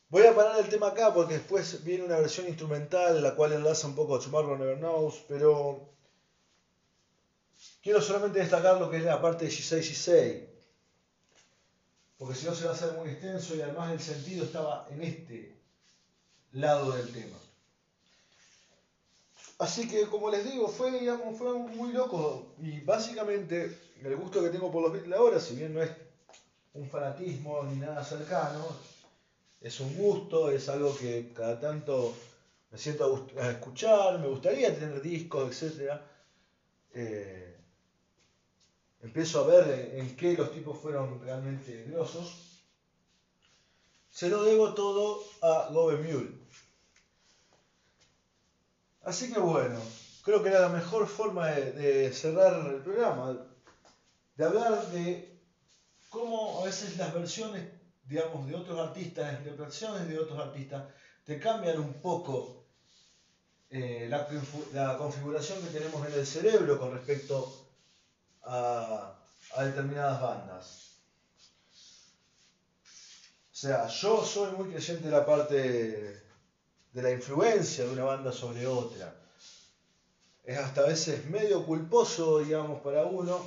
[0.10, 3.88] Voy a parar el tema acá porque después viene una versión instrumental la cual enlaza
[3.88, 5.90] un poco a Tomorrow Never Knows, pero
[7.82, 10.50] quiero solamente destacar lo que es la parte de Shisei Shisei,
[12.18, 15.04] porque si no se va a hacer muy extenso y además el sentido estaba en
[15.04, 15.56] este
[16.54, 17.38] lado del tema.
[19.58, 24.50] Así que como les digo, fue, digamos, fue muy loco y básicamente el gusto que
[24.50, 25.92] tengo por los Beatles ahora, si bien no es
[26.74, 28.66] un fanatismo ni nada cercano,
[29.62, 32.14] es un gusto, es algo que cada tanto
[32.70, 35.94] me siento a, a escuchar, me gustaría tener discos, etc.
[36.94, 37.58] Eh,
[39.02, 42.62] empiezo a ver en, qué los tipos fueron realmente grosos.
[44.10, 46.32] Se lo debo todo a Gobe Mule.
[49.04, 49.80] Así que bueno,
[50.24, 53.55] creo que era la mejor forma de cerrar el programa,
[54.36, 55.40] de hablar de
[56.10, 57.64] cómo a veces las versiones
[58.08, 60.84] digamos, de otros artistas, las interpretaciones de otros artistas,
[61.24, 62.64] te cambian un poco
[63.70, 67.68] eh, la configuración que tenemos en el cerebro con respecto
[68.44, 69.16] a,
[69.56, 70.82] a determinadas bandas.
[73.52, 76.26] O sea, yo soy muy creyente de la parte
[76.94, 79.16] de la influencia de una banda sobre otra.
[80.44, 83.42] Es hasta a veces medio culposo, digamos, para uno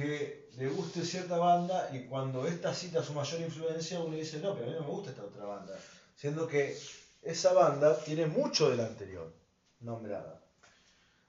[0.00, 4.54] que le guste cierta banda y cuando esta cita su mayor influencia uno dice, no,
[4.54, 5.78] pero a mí no me gusta esta otra banda.
[6.16, 6.76] Siendo que
[7.22, 9.32] esa banda tiene mucho de la anterior
[9.80, 10.40] nombrada.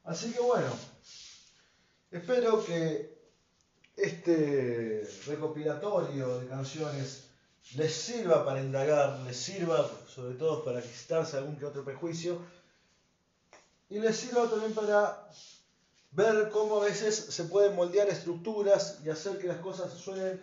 [0.04, 0.68] Así que bueno,
[2.12, 3.22] espero que
[3.96, 7.26] este recopilatorio de canciones
[7.76, 12.40] les sirva para indagar, les sirva sobre todo para quitarse algún que otro prejuicio
[13.90, 15.30] y les sirva también para
[16.12, 20.42] ver cómo a veces se pueden moldear estructuras y hacer que las cosas suenen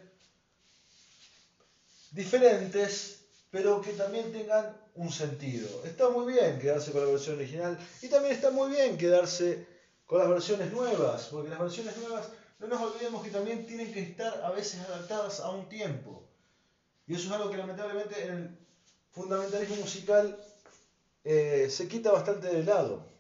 [2.11, 5.69] diferentes, pero que también tengan un sentido.
[5.85, 9.67] Está muy bien quedarse con la versión original y también está muy bien quedarse
[10.07, 14.01] con las versiones nuevas, porque las versiones nuevas, no nos olvidemos que también tienen que
[14.01, 16.25] estar a veces adaptadas a un tiempo.
[17.07, 18.59] Y eso es algo que lamentablemente en el
[19.13, 20.39] fundamentalismo musical
[21.25, 23.18] eh, se quita bastante de lado.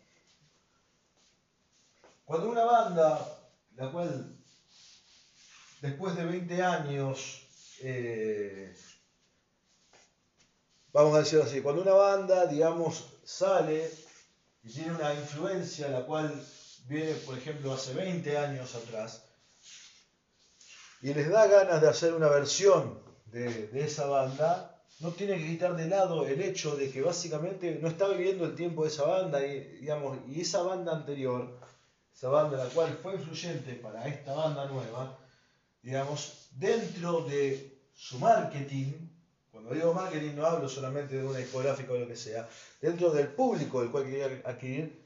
[2.29, 3.27] Cuando una banda,
[3.77, 4.37] la cual
[5.81, 7.49] después de 20 años,
[7.81, 8.77] eh,
[10.93, 13.91] vamos a decirlo así, cuando una banda, digamos, sale
[14.63, 16.31] y tiene una influencia la cual
[16.87, 19.25] viene, por ejemplo, hace 20 años atrás,
[21.01, 25.75] y les da ganas de hacer una versión de, esa banda, no tiene que quitar
[25.77, 29.47] de lado el hecho de que básicamente no está viviendo el tiempo de esa banda
[29.47, 31.58] y, digamos, y esa banda anterior,
[32.19, 35.17] esa banda la cual fue influyente para esta banda nueva,
[35.81, 38.93] digamos, dentro de su marketing,
[39.53, 42.49] cuando digo marketing no hablo solamente de una discográfica o lo que sea,
[42.81, 45.01] dentro del público del cual quería adquirir,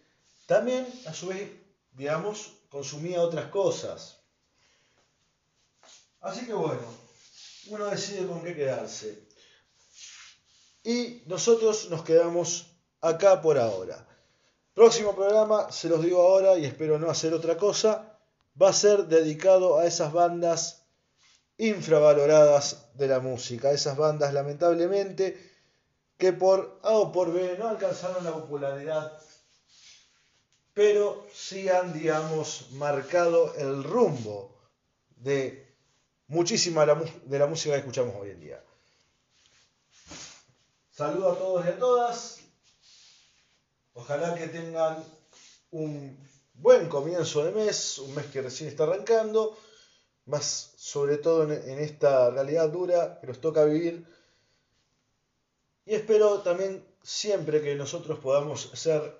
[0.46, 1.50] también a su vez,
[1.92, 4.18] digamos, consumía otras cosas.
[6.22, 6.86] Así que bueno,
[7.66, 9.28] uno decide con qué quedarse.
[10.82, 12.68] Y nosotros nos quedamos
[13.02, 14.08] acá por ahora.
[14.75, 18.18] Próximo programa, se los digo ahora y espero no hacer otra cosa,
[18.61, 20.87] va a ser dedicado a esas bandas
[21.59, 25.53] infravaloradas de la música, esas bandas lamentablemente
[26.16, 29.12] que por A o por B no alcanzaron la popularidad,
[30.73, 34.57] pero sí han, digamos, marcado el rumbo
[35.16, 35.77] de
[36.29, 38.64] muchísima de la música que escuchamos hoy en día.
[40.91, 42.41] Saludo a todos y a todas.
[43.95, 45.05] Ojalá que tengan
[45.70, 46.16] un
[46.55, 49.59] buen comienzo de mes, un mes que recién está arrancando,
[50.26, 54.07] más sobre todo en, esta realidad dura que nos toca vivir.
[55.84, 59.16] Y espero también siempre que nosotros podamos ser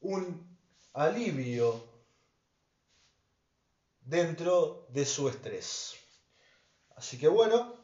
[0.00, 0.58] un
[0.94, 1.84] alivio
[4.00, 5.94] dentro de su estrés.
[6.96, 7.75] Así que bueno,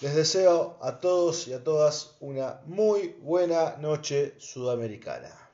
[0.00, 5.45] les deseo a todos y a todas una muy buena noche sudamericana.